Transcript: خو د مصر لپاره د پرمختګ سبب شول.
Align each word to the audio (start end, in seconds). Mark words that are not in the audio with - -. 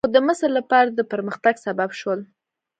خو 0.05 0.09
د 0.15 0.17
مصر 0.27 0.49
لپاره 0.57 0.89
د 0.91 0.99
پرمختګ 1.11 1.55
سبب 1.65 1.89
شول. 1.99 2.19